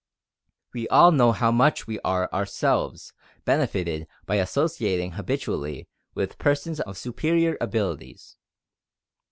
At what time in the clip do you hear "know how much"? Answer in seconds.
1.11-1.85